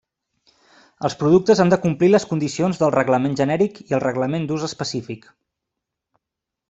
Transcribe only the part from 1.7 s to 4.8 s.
de complir les condicions del Reglament genèric i el Reglament d'ús